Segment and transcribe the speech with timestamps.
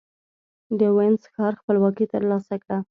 [0.79, 2.77] د وينز ښار خپلواکي ترلاسه کړه.